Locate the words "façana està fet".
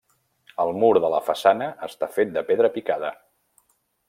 1.29-2.35